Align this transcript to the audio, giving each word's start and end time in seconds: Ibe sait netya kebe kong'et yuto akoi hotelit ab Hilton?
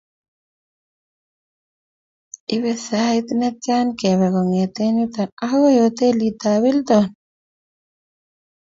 Ibe 2.55 2.73
sait 2.85 3.27
netya 3.39 3.77
kebe 3.99 4.27
kong'et 4.33 4.75
yuto 4.97 5.23
akoi 5.45 5.75
hotelit 5.81 6.41
ab 6.51 6.63
Hilton? 6.65 7.05